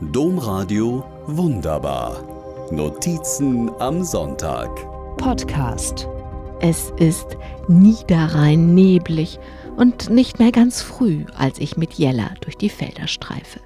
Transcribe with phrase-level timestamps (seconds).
[0.00, 2.22] Domradio Wunderbar.
[2.70, 4.70] Notizen am Sonntag.
[5.16, 6.06] Podcast.
[6.60, 7.36] Es ist
[7.66, 9.40] niederrhein neblig
[9.76, 13.58] und nicht mehr ganz früh, als ich mit Jella durch die Felder streife.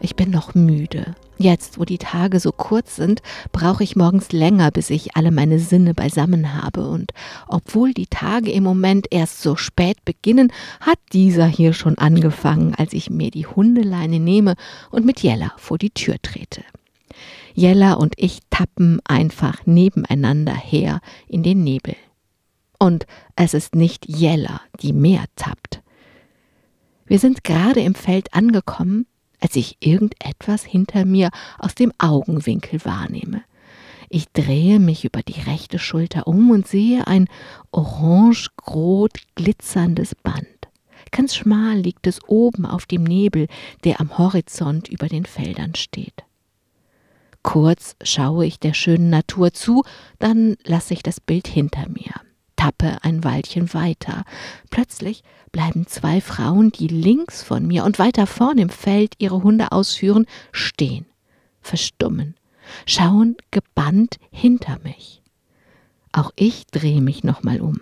[0.00, 1.14] Ich bin noch müde.
[1.38, 3.20] Jetzt, wo die Tage so kurz sind,
[3.52, 6.88] brauche ich morgens länger, bis ich alle meine Sinne beisammen habe.
[6.88, 7.12] Und
[7.46, 12.92] obwohl die Tage im Moment erst so spät beginnen, hat dieser hier schon angefangen, als
[12.92, 14.54] ich mir die Hundeleine nehme
[14.90, 16.62] und mit Jella vor die Tür trete.
[17.54, 21.96] Jella und ich tappen einfach nebeneinander her in den Nebel.
[22.78, 25.82] Und es ist nicht Jella, die mehr tappt.
[27.06, 29.06] Wir sind gerade im Feld angekommen,
[29.40, 33.42] als ich irgendetwas hinter mir aus dem Augenwinkel wahrnehme.
[34.08, 37.28] Ich drehe mich über die rechte Schulter um und sehe ein
[37.72, 40.46] orange-rot glitzerndes Band.
[41.10, 43.48] Ganz schmal liegt es oben auf dem Nebel,
[43.84, 46.24] der am Horizont über den Feldern steht.
[47.42, 49.84] Kurz schaue ich der schönen Natur zu,
[50.18, 52.27] dann lasse ich das Bild hinter mir
[52.58, 54.24] tappe ein Weilchen weiter.
[54.68, 59.72] Plötzlich bleiben zwei Frauen, die links von mir und weiter vorn im Feld ihre Hunde
[59.72, 61.06] ausführen, stehen,
[61.62, 62.34] verstummen,
[62.84, 65.22] schauen gebannt hinter mich.
[66.12, 67.80] Auch ich drehe mich nochmal um.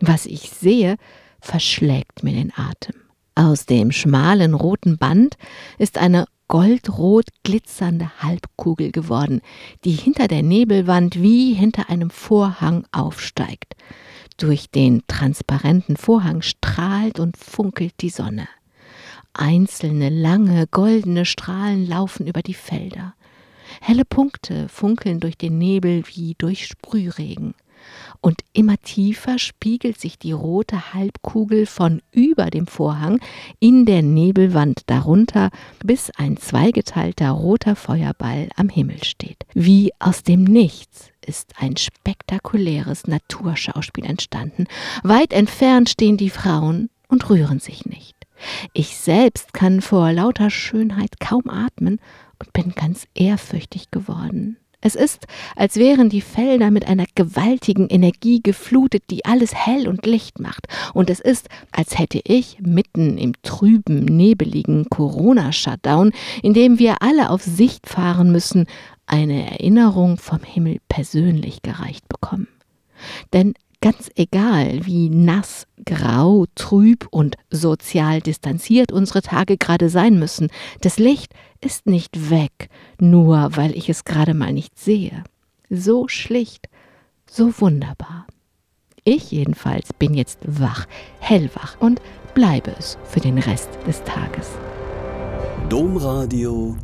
[0.00, 0.96] Was ich sehe,
[1.40, 2.96] verschlägt mir den Atem.
[3.34, 5.36] Aus dem schmalen roten Band
[5.78, 9.40] ist eine goldrot glitzernde Halbkugel geworden,
[9.84, 13.74] die hinter der Nebelwand wie hinter einem Vorhang aufsteigt.
[14.38, 18.48] Durch den transparenten Vorhang strahlt und funkelt die Sonne.
[19.32, 23.14] Einzelne lange goldene Strahlen laufen über die Felder.
[23.80, 27.54] Helle Punkte funkeln durch den Nebel wie durch Sprühregen.
[28.20, 33.20] Und immer tiefer spiegelt sich die rote Halbkugel von über dem Vorhang
[33.60, 35.50] in der Nebelwand darunter,
[35.84, 39.46] bis ein zweigeteilter roter Feuerball am Himmel steht.
[39.54, 44.66] Wie aus dem Nichts ist ein spektakuläres Naturschauspiel entstanden.
[45.02, 48.16] Weit entfernt stehen die Frauen und rühren sich nicht.
[48.72, 52.00] Ich selbst kann vor lauter Schönheit kaum atmen
[52.38, 54.58] und bin ganz ehrfürchtig geworden.
[54.80, 55.26] Es ist,
[55.56, 60.68] als wären die Felder mit einer gewaltigen Energie geflutet, die alles hell und licht macht.
[60.92, 67.30] Und es ist, als hätte ich mitten im trüben, nebeligen Corona-Shutdown, in dem wir alle
[67.30, 68.66] auf Sicht fahren müssen,
[69.06, 72.48] eine Erinnerung vom Himmel persönlich gereicht bekommen.
[73.32, 73.54] Denn
[73.86, 80.48] ganz egal, wie nass, grau, trüb und sozial distanziert unsere Tage gerade sein müssen,
[80.80, 85.22] das Licht ist nicht weg, nur weil ich es gerade mal nicht sehe.
[85.70, 86.68] So schlicht,
[87.30, 88.26] so wunderbar.
[89.04, 90.86] Ich jedenfalls bin jetzt wach,
[91.20, 92.00] hellwach und
[92.34, 94.48] bleibe es für den Rest des Tages.
[95.68, 96.76] Domradio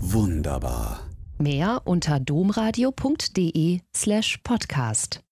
[0.00, 1.06] wunderbar.
[1.38, 5.20] Mehr unter domradio.de slash podcast.